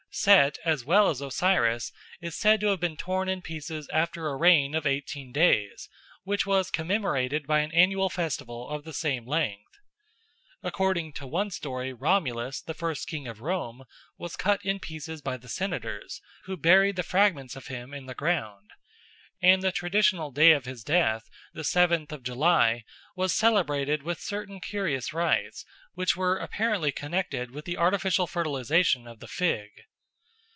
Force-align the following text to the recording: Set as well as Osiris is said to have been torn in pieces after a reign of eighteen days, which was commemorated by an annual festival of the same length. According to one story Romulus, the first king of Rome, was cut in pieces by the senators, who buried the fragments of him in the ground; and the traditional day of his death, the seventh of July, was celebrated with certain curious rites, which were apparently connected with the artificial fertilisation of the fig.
Set 0.13 0.57
as 0.65 0.83
well 0.83 1.07
as 1.09 1.21
Osiris 1.21 1.93
is 2.19 2.35
said 2.35 2.59
to 2.59 2.67
have 2.67 2.81
been 2.81 2.97
torn 2.97 3.29
in 3.29 3.41
pieces 3.41 3.87
after 3.93 4.27
a 4.27 4.35
reign 4.35 4.75
of 4.75 4.85
eighteen 4.85 5.31
days, 5.31 5.87
which 6.25 6.45
was 6.45 6.69
commemorated 6.69 7.47
by 7.47 7.59
an 7.59 7.71
annual 7.71 8.09
festival 8.09 8.67
of 8.67 8.83
the 8.83 8.91
same 8.91 9.25
length. 9.25 9.79
According 10.63 11.13
to 11.13 11.25
one 11.25 11.49
story 11.49 11.93
Romulus, 11.93 12.59
the 12.61 12.73
first 12.73 13.07
king 13.07 13.25
of 13.25 13.39
Rome, 13.39 13.85
was 14.17 14.35
cut 14.35 14.59
in 14.65 14.79
pieces 14.81 15.21
by 15.21 15.37
the 15.37 15.47
senators, 15.47 16.19
who 16.43 16.57
buried 16.57 16.97
the 16.97 17.03
fragments 17.03 17.55
of 17.55 17.67
him 17.67 17.93
in 17.93 18.05
the 18.05 18.13
ground; 18.13 18.71
and 19.41 19.61
the 19.63 19.71
traditional 19.71 20.29
day 20.29 20.51
of 20.51 20.65
his 20.65 20.83
death, 20.83 21.29
the 21.53 21.63
seventh 21.63 22.11
of 22.11 22.21
July, 22.21 22.83
was 23.15 23.33
celebrated 23.33 24.03
with 24.03 24.19
certain 24.19 24.59
curious 24.59 25.13
rites, 25.13 25.63
which 25.93 26.17
were 26.17 26.35
apparently 26.37 26.91
connected 26.91 27.51
with 27.51 27.63
the 27.63 27.77
artificial 27.77 28.27
fertilisation 28.27 29.07
of 29.07 29.21
the 29.21 29.27
fig. 29.29 29.69